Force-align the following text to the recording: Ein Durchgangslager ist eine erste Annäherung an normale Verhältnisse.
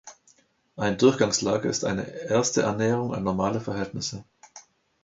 Ein 0.77 0.97
Durchgangslager 0.97 1.69
ist 1.69 1.85
eine 1.85 2.07
erste 2.27 2.65
Annäherung 2.65 3.13
an 3.13 3.21
normale 3.23 3.61
Verhältnisse. 3.61 4.25